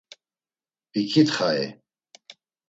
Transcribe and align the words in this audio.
Viǩitxai? 0.91 1.61